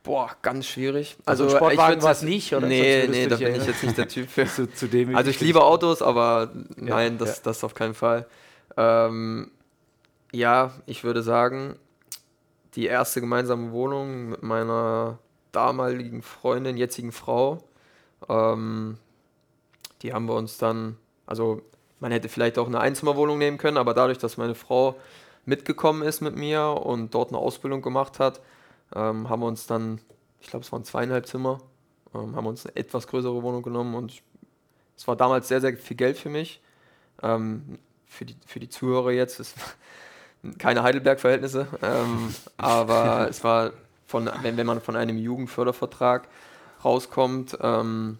[0.03, 1.15] Boah, ganz schwierig.
[1.25, 2.65] Also Also, Sportwagen war's jetzt- nicht, oder?
[2.67, 4.45] Nee, nee, da bin ich jetzt nicht der Typ für.
[4.47, 7.41] Zu, zu dem Also ich liebe Autos, aber Ja, nein, das, ja.
[7.43, 8.25] das auf keinen Fall.
[8.77, 9.51] Ähm,
[10.31, 11.75] ja, ich würde sagen,
[12.75, 15.19] die erste gemeinsame Wohnung mit meiner
[15.51, 17.63] damaligen Freundin, jetzigen Frau,
[18.29, 18.97] ähm,
[20.01, 21.61] die haben wir uns dann, also
[21.99, 24.95] man hätte vielleicht auch eine Einzimmerwohnung nehmen können, aber dadurch, dass meine Frau
[25.45, 28.41] mitgekommen ist mit mir und dort eine Ausbildung gemacht hat,
[28.95, 29.99] ähm, haben wir uns dann,
[30.39, 31.59] ich glaube es waren zweieinhalb Zimmer,
[32.13, 34.21] ähm, haben uns eine etwas größere Wohnung genommen und
[34.97, 36.61] es war damals sehr, sehr viel Geld für mich.
[37.21, 39.55] Ähm, für, die, für die Zuhörer jetzt ist
[40.57, 43.71] keine Heidelberg-Verhältnisse, ähm, aber es war
[44.05, 46.27] von, wenn, wenn man von einem Jugendfördervertrag
[46.83, 48.17] rauskommt ähm,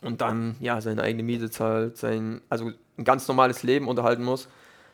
[0.00, 4.48] und dann ja seine eigene Miete zahlt, sein, also ein ganz normales Leben unterhalten muss,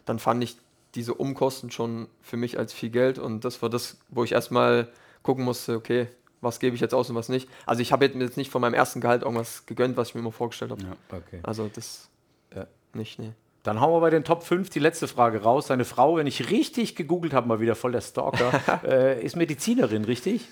[0.06, 0.56] dann fand ich
[0.94, 4.88] diese Umkosten schon für mich als viel Geld und das war das, wo ich erstmal
[5.22, 6.08] gucken musste, okay,
[6.40, 7.48] was gebe ich jetzt aus und was nicht.
[7.66, 10.32] Also ich habe jetzt nicht von meinem ersten Gehalt irgendwas gegönnt, was ich mir immer
[10.32, 10.82] vorgestellt habe.
[10.82, 11.40] Ja, okay.
[11.42, 12.08] Also das
[12.54, 12.66] ja.
[12.92, 13.32] nicht, nee.
[13.64, 15.68] Dann hauen wir bei den Top 5 die letzte Frage raus.
[15.68, 18.52] Deine Frau, wenn ich richtig gegoogelt habe, mal wieder voll der Stalker,
[18.84, 20.46] äh, ist Medizinerin, richtig?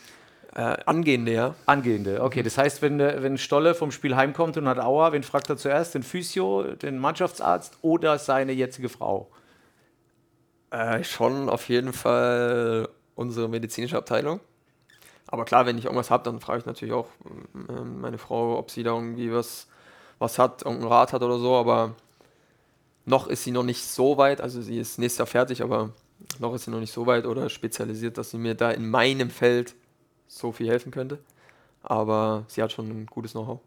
[0.54, 1.54] Äh, angehende, ja.
[1.66, 2.42] Angehende, okay.
[2.42, 5.58] Das heißt, wenn, äh, wenn Stolle vom Spiel heimkommt und hat Aua, wen fragt er
[5.58, 5.94] zuerst?
[5.94, 9.28] Den Physio, den Mannschaftsarzt oder seine jetzige Frau?
[10.72, 14.40] Äh, schon auf jeden Fall unsere medizinische Abteilung.
[15.26, 17.08] Aber klar, wenn ich irgendwas habe, dann frage ich natürlich auch
[17.68, 19.66] äh, meine Frau, ob sie da irgendwie was,
[20.18, 21.56] was hat, irgendeinen Rat hat oder so.
[21.56, 21.94] Aber
[23.04, 24.40] noch ist sie noch nicht so weit.
[24.40, 25.90] Also sie ist nächstes Jahr fertig, aber
[26.38, 29.28] noch ist sie noch nicht so weit oder spezialisiert, dass sie mir da in meinem
[29.28, 29.74] Feld
[30.26, 31.18] so viel helfen könnte.
[31.82, 33.60] Aber sie hat schon ein gutes Know-how.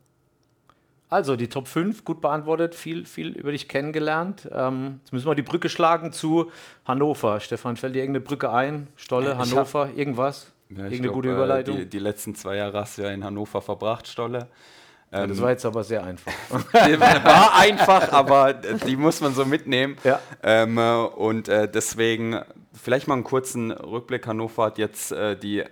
[1.15, 4.49] Also die Top 5, gut beantwortet, viel, viel über dich kennengelernt.
[4.51, 6.51] Ähm, jetzt müssen wir die Brücke schlagen zu
[6.84, 7.39] Hannover.
[7.39, 8.88] Stefan, fällt dir irgendeine Brücke ein?
[8.97, 10.51] Stolle, ja, Hannover, hab, irgendwas?
[10.67, 11.78] Ja, Irgendeine glaub, gute äh, Überleitung?
[11.78, 14.49] Die, die, letzten zwei Jahre hast du ja in Hannover verbracht, Stolle.
[15.13, 16.34] Ja, das ähm, war jetzt aber sehr einfach.
[16.49, 19.95] war einfach, aber die muss man so mitnehmen.
[20.04, 20.19] Ja.
[20.43, 22.41] Ähm, und äh, deswegen
[22.73, 24.28] vielleicht mal einen kurzen Rückblick.
[24.28, 25.63] Hannover hat jetzt äh, die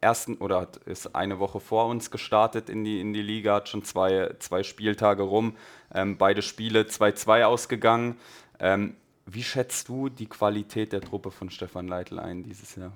[0.00, 3.84] ersten oder ist eine Woche vor uns gestartet in die, in die Liga, hat schon
[3.84, 5.56] zwei, zwei Spieltage rum,
[5.94, 8.16] ähm, beide Spiele 2-2 ausgegangen.
[8.58, 12.92] Ähm, wie schätzt du die Qualität der Truppe von Stefan Leitl ein dieses Jahr?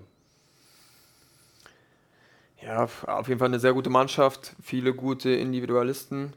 [2.62, 6.32] Ja, auf jeden Fall eine sehr gute Mannschaft, viele gute Individualisten.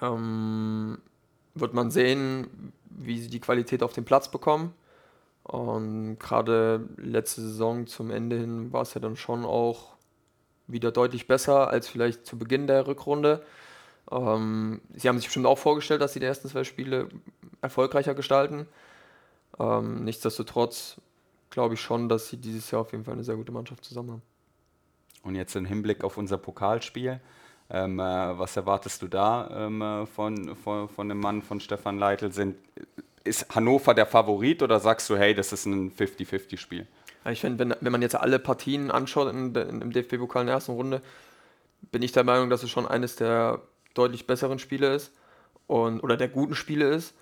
[0.00, 0.98] Ähm,
[1.54, 4.74] wird man sehen, wie sie die Qualität auf den Platz bekommen.
[5.50, 9.94] Und gerade letzte Saison zum Ende hin war es ja dann schon auch
[10.68, 13.42] wieder deutlich besser als vielleicht zu Beginn der Rückrunde.
[14.12, 17.08] Ähm, sie haben sich bestimmt auch vorgestellt, dass sie die ersten zwei Spiele
[17.62, 18.68] erfolgreicher gestalten.
[19.58, 21.00] Ähm, nichtsdestotrotz
[21.50, 24.12] glaube ich schon, dass sie dieses Jahr auf jeden Fall eine sehr gute Mannschaft zusammen
[24.12, 24.22] haben.
[25.24, 27.20] Und jetzt im Hinblick auf unser Pokalspiel,
[27.70, 31.98] ähm, äh, was erwartest du da ähm, äh, von, von, von dem Mann von Stefan
[31.98, 32.30] Leitl?
[32.30, 32.54] Sind,
[33.24, 36.86] ist Hannover der Favorit oder sagst du, hey, das ist ein 50-50-Spiel?
[37.30, 40.54] Ich finde, wenn, wenn man jetzt alle Partien anschaut in, in, im DFB-Pokal in der
[40.54, 41.02] ersten Runde,
[41.92, 43.60] bin ich der Meinung, dass es schon eines der
[43.94, 45.12] deutlich besseren Spiele ist
[45.66, 47.14] und, oder der guten Spiele ist.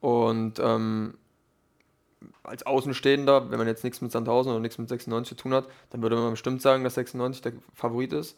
[0.00, 1.14] Und ähm,
[2.42, 5.66] als Außenstehender, wenn man jetzt nichts mit Sandhausen oder nichts mit 96 zu tun hat,
[5.90, 8.36] dann würde man bestimmt sagen, dass 96 der Favorit ist.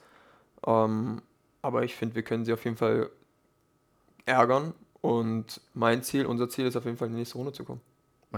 [0.67, 1.23] Ähm,
[1.63, 3.11] aber ich finde, wir können sie auf jeden Fall
[4.27, 4.75] ärgern.
[5.01, 7.81] Und mein Ziel, unser Ziel ist auf jeden Fall in die nächste Runde zu kommen.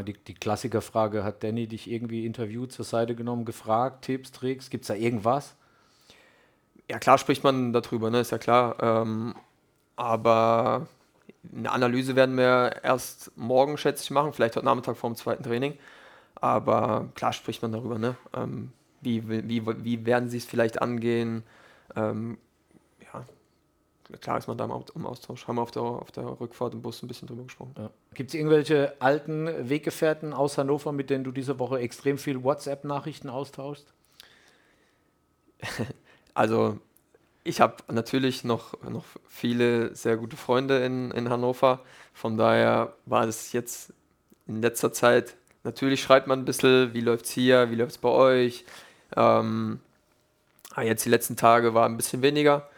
[0.07, 4.85] Die, die Klassikerfrage, hat Danny dich irgendwie interviewt, zur Seite genommen, gefragt, Tipps, Tricks, gibt
[4.85, 5.55] es da irgendwas?
[6.91, 8.21] Ja, klar spricht man darüber, ne?
[8.21, 8.77] ist ja klar.
[8.81, 9.35] Ähm,
[9.97, 10.87] aber
[11.55, 15.43] eine Analyse werden wir erst morgen, schätze ich, machen, vielleicht heute Nachmittag vor dem zweiten
[15.43, 15.77] Training.
[16.37, 18.17] Aber klar spricht man darüber, ne?
[18.35, 21.43] Ähm, wie, wie, wie werden sie es vielleicht angehen?
[21.97, 22.39] Ähm,
[24.21, 25.47] klar ist man da im Austausch.
[25.47, 27.75] Haben wir auf der, auf der Rückfahrt im Bus ein bisschen drüber gesprochen.
[27.79, 27.91] Ja.
[28.15, 33.29] Gibt es irgendwelche alten Weggefährten aus Hannover, mit denen du diese Woche extrem viel WhatsApp-Nachrichten
[33.29, 33.93] austauschst?
[36.35, 36.79] also
[37.45, 41.81] ich habe natürlich noch, noch viele sehr gute Freunde in, in Hannover.
[42.13, 43.93] Von daher war es jetzt
[44.47, 47.99] in letzter Zeit, natürlich schreibt man ein bisschen, wie läuft es hier, wie läuft es
[47.99, 48.65] bei euch.
[49.17, 49.81] Ähm,
[50.81, 52.69] jetzt die letzten Tage war ein bisschen weniger.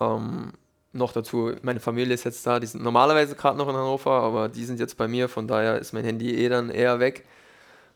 [0.00, 0.52] Ähm,
[0.92, 4.48] noch dazu, meine Familie ist jetzt da, die sind normalerweise gerade noch in Hannover, aber
[4.48, 7.24] die sind jetzt bei mir, von daher ist mein Handy eh dann eher weg.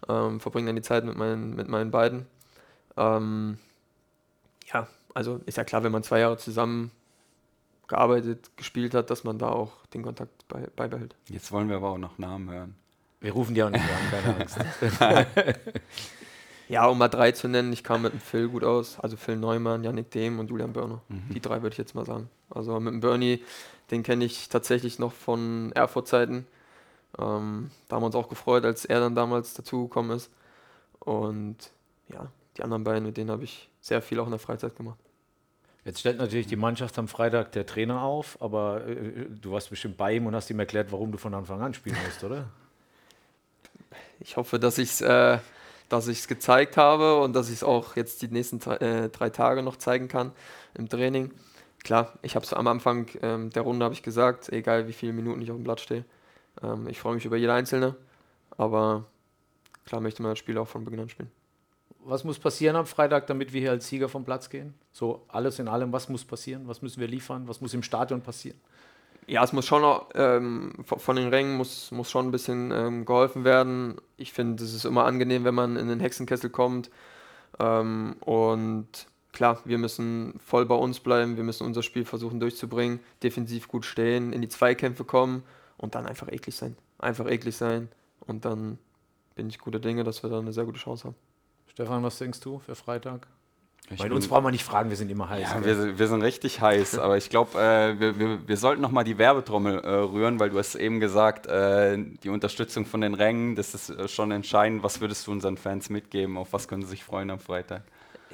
[0.09, 2.27] Ähm, verbringe dann die Zeit mit meinen, mit meinen beiden.
[2.97, 3.59] Ähm,
[4.73, 6.91] ja, also ist ja klar, wenn man zwei Jahre zusammen
[7.89, 11.17] gearbeitet, gespielt hat, dass man da auch den Kontakt bei, beibehält.
[11.29, 12.75] Jetzt wollen wir aber auch noch Namen hören.
[13.21, 14.59] Wir rufen die auch nicht an, keine Angst.
[16.69, 18.99] ja, um mal drei zu nennen, ich kam mit dem Phil gut aus.
[19.01, 21.03] Also Phil Neumann, Yannick Dehm und Julian Börner.
[21.09, 21.35] Mhm.
[21.35, 22.29] Die drei würde ich jetzt mal sagen.
[22.51, 23.43] Also mit dem Bernie,
[23.91, 26.47] den kenne ich tatsächlich noch von Erfurt-Zeiten.
[27.19, 30.31] Ähm, da haben wir uns auch gefreut, als er dann damals dazugekommen ist.
[31.01, 31.71] Und
[32.09, 34.99] ja, die anderen beiden, mit denen habe ich sehr viel auch in der Freizeit gemacht.
[35.85, 39.99] Jetzt stellt natürlich die Mannschaft am Freitag der Trainer auf, aber äh, du warst bestimmt
[39.99, 42.47] bei ihm und hast ihm erklärt, warum du von Anfang an spielen musst, oder?
[44.21, 45.39] Ich hoffe, dass ich es äh,
[46.29, 50.09] gezeigt habe und dass ich es auch jetzt die nächsten äh, drei Tage noch zeigen
[50.09, 50.33] kann
[50.75, 51.33] im Training.
[51.83, 55.43] klar, ich habe es am Anfang ähm, der Runde ich gesagt, egal wie viele Minuten
[55.43, 56.05] ich auf dem Blatt stehe,
[56.63, 57.97] ähm, ich freue mich über jede einzelne,
[58.57, 59.05] aber
[59.85, 61.31] klar möchte man das Spiel auch von Beginn an spielen.
[62.07, 64.75] Was muss passieren am Freitag, damit wir hier als Sieger vom Platz gehen?
[64.93, 66.69] So alles in allem, was muss passieren?
[66.69, 67.49] Was müssen wir liefern?
[67.49, 68.61] Was muss im Stadion passieren?
[69.27, 73.05] Ja, es muss schon noch, ähm, von den Rängen muss, muss schon ein bisschen ähm,
[73.07, 73.97] geholfen werden.
[74.17, 76.91] Ich finde, es ist immer angenehm, wenn man in den Hexenkessel kommt.
[77.59, 83.01] Ähm, und klar, wir müssen voll bei uns bleiben, wir müssen unser Spiel versuchen durchzubringen,
[83.23, 85.43] defensiv gut stehen, in die Zweikämpfe kommen
[85.79, 86.77] und dann einfach eklig sein.
[86.99, 87.89] Einfach eklig sein
[88.21, 88.79] und dann
[89.35, 91.17] bin ich guter Dinge, dass wir da eine sehr gute Chance haben.
[91.67, 93.27] Stefan, was denkst du für Freitag?
[93.91, 95.43] Ich Bei bin- uns brauchen wir nicht fragen, wir sind immer heiß.
[95.43, 99.05] Ja, wir, wir sind richtig heiß, aber ich glaube, äh, wir, wir, wir sollten nochmal
[99.05, 103.57] die Werbetrommel äh, rühren, weil du hast eben gesagt, äh, die Unterstützung von den Rängen,
[103.57, 104.83] das ist äh, schon entscheidend.
[104.83, 106.39] Was würdest du unseren Fans mitgeben?
[106.39, 107.83] Auf was können sie sich freuen am Freitag?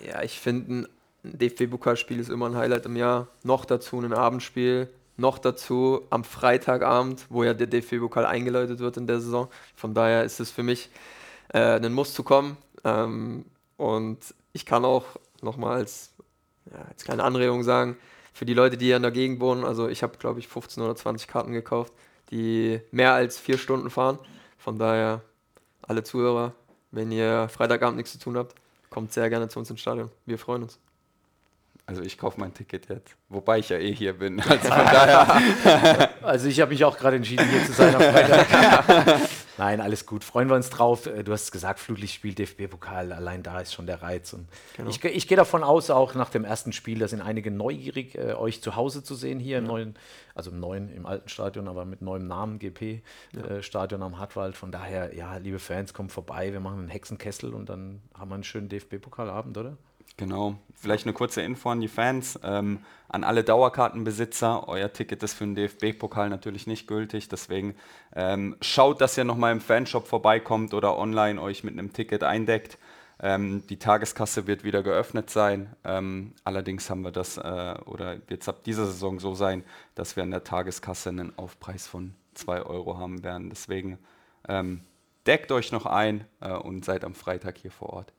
[0.07, 0.87] Ja, ich finde,
[1.25, 3.27] ein DFB-Pokalspiel ist immer ein Highlight im Jahr.
[3.43, 9.09] Noch dazu ein Abendspiel, noch dazu am Freitagabend, wo ja der DFB-Pokal eingeläutet wird in
[9.09, 9.49] der Saison.
[9.75, 10.91] Von daher ist es für mich
[11.53, 12.57] äh, ein Muss zu kommen.
[12.85, 13.45] Ähm,
[13.77, 14.19] und
[14.53, 15.05] ich kann auch
[15.43, 16.13] nochmal als,
[16.73, 17.97] ja, als kleine Anregung sagen,
[18.33, 20.83] für die Leute, die hier in der Gegend wohnen, also ich habe, glaube ich, 15
[20.83, 21.93] oder 20 Karten gekauft,
[22.31, 24.19] die mehr als vier Stunden fahren.
[24.57, 25.23] Von daher,
[25.83, 26.55] alle Zuhörer,
[26.91, 28.55] wenn ihr Freitagabend nichts zu tun habt,
[28.89, 30.11] kommt sehr gerne zu uns ins Stadion.
[30.27, 30.79] Wir freuen uns.
[31.87, 34.41] Also ich kaufe mein Ticket jetzt, wobei ich ja eh hier bin.
[34.49, 39.29] Also von daher, Also ich habe mich auch gerade entschieden, hier zu sein am Freitag.
[39.61, 40.25] Nein, alles gut.
[40.25, 41.05] Freuen wir uns drauf.
[41.05, 44.33] Äh, Du hast gesagt, Flutlichtspiel, DFB-Pokal, allein da ist schon der Reiz.
[44.33, 44.89] Und Genau.
[44.89, 48.33] ich, ich gehe davon aus, auch nach dem ersten Spiel, da sind einige neugierig, äh,
[48.33, 49.97] euch zu Hause zu sehen hier im neuen,
[50.35, 54.57] also im neuen, im alten Stadion, aber mit neuem Namen, GP-Stadion am Hartwald.
[54.57, 56.53] Von daher, ja, liebe Fans, kommt vorbei.
[56.55, 59.77] Wir machen einen Hexenkessel und dann haben wir einen schönen DFB-Pokalabend, oder?
[60.17, 60.57] Genau.
[60.75, 62.39] Vielleicht eine kurze Info an die Fans.
[62.43, 67.29] Ähm, an alle Dauerkartenbesitzer, euer Ticket ist für den DFB-Pokal natürlich nicht gültig.
[67.29, 67.75] Deswegen
[68.15, 72.79] ähm, schaut, dass ihr nochmal im Fanshop vorbeikommt oder online euch mit einem Ticket eindeckt.
[73.23, 75.75] Ähm, die Tageskasse wird wieder geöffnet sein.
[75.85, 80.17] Ähm, allerdings haben wir das, äh, oder wird es ab dieser Saison so sein, dass
[80.17, 83.51] wir an der Tageskasse einen Aufpreis von 2 Euro haben werden.
[83.51, 83.99] Deswegen
[84.49, 84.83] ähm,
[85.27, 88.13] deckt euch noch ein äh, und seid am Freitag hier vor Ort.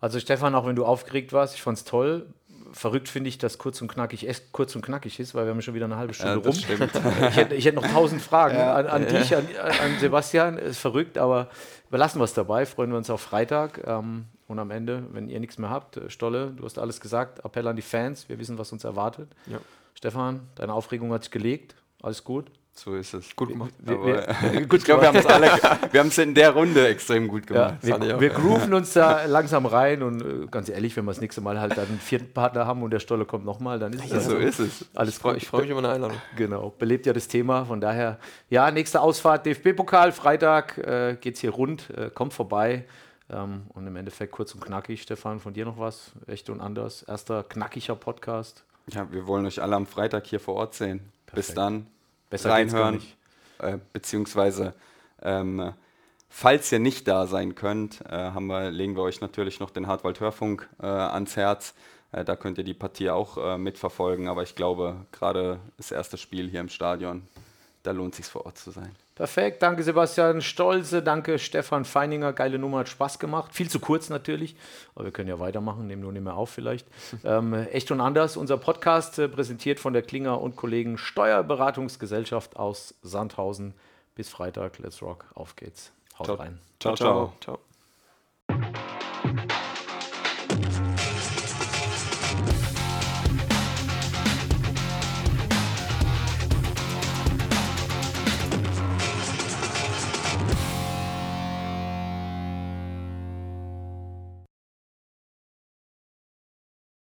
[0.00, 2.26] Also Stefan, auch wenn du aufgeregt warst, ich fand es toll.
[2.72, 5.60] Verrückt finde ich, dass kurz und knackig echt kurz und knackig ist, weil wir haben
[5.60, 6.56] schon wieder eine halbe Stunde Ja, rum.
[7.30, 10.56] Ich hätte, ich hätte noch tausend Fragen an, an dich, an, an Sebastian.
[10.56, 11.48] Ist verrückt, aber
[11.88, 12.66] überlassen wir es dabei.
[12.66, 13.82] Freuen wir uns auf Freitag.
[13.86, 17.44] Ähm, und am Ende, wenn ihr nichts mehr habt, äh, Stolle, du hast alles gesagt.
[17.44, 18.28] Appell an die Fans.
[18.28, 19.28] Wir wissen, was uns erwartet.
[19.46, 19.58] Ja.
[19.94, 21.74] Stefan, deine Aufregung hat sich gelegt.
[22.02, 22.50] Alles gut.
[22.72, 23.36] So ist es.
[23.36, 23.72] Gut gemacht.
[23.78, 25.48] Wir- Aber, wir- äh, gut ich glaube, wir haben es alle,
[25.90, 27.82] wir haben es in der Runde extrem gut Ja, gemacht.
[27.82, 28.20] wir, ich auch.
[28.20, 31.60] wir grooven uns da langsam rein und äh, ganz ehrlich, wenn wir das nächste Mal
[31.60, 34.20] halt dann einen vierten Partner haben und der Stolle kommt nochmal, dann ist es Ja,
[34.20, 34.86] so ist es.
[34.94, 36.16] Alles Ich freue freu mich über eine Einladung.
[36.36, 37.66] Genau, belebt ja das Thema.
[37.66, 42.84] Von daher, ja, nächste Ausfahrt DFB-Pokal, Freitag äh, geht es hier rund, äh, kommt vorbei.
[43.28, 45.02] Ähm, und im Endeffekt kurz und knackig.
[45.02, 46.12] Stefan, von dir noch was?
[46.26, 47.02] Echt und anders.
[47.02, 48.64] Erster knackiger Podcast.
[48.88, 51.00] Ja, wir wollen euch alle am Freitag hier vor Ort sehen.
[51.26, 51.58] Bis Perfekt.
[51.58, 51.86] dann.
[52.30, 53.02] Besser reinhören.
[53.58, 54.74] Äh, beziehungsweise,
[55.22, 55.72] ähm,
[56.28, 59.86] falls ihr nicht da sein könnt, äh, haben wir, legen wir euch natürlich noch den
[59.86, 61.74] Hartwald Hörfunk äh, ans Herz.
[62.12, 64.28] Äh, da könnt ihr die Partie auch äh, mitverfolgen.
[64.28, 67.26] Aber ich glaube, gerade das erste Spiel hier im Stadion,
[67.82, 68.94] da lohnt sich vor Ort zu sein.
[69.20, 73.52] Perfekt, danke Sebastian Stolze, danke Stefan Feininger, geile Nummer, hat Spaß gemacht.
[73.52, 74.56] Viel zu kurz natürlich,
[74.94, 76.86] aber wir können ja weitermachen, nehmen nur nicht mehr auf vielleicht.
[77.24, 82.94] ähm, echt und anders, unser Podcast äh, präsentiert von der Klinger und Kollegen Steuerberatungsgesellschaft aus
[83.02, 83.74] Sandhausen.
[84.14, 85.92] Bis Freitag, let's rock, auf geht's.
[86.18, 86.36] Haut Ciao.
[86.36, 86.58] rein.
[86.78, 86.94] ciao.
[86.94, 87.32] ciao.
[87.42, 87.58] Ciao.